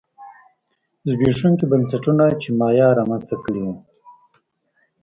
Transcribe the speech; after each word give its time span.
زبېښونکي 1.09 1.65
بنسټونه 1.71 2.25
چې 2.41 2.49
مایا 2.59 2.89
رامنځته 2.99 3.35
کړي 3.43 3.61
وو 3.63 3.73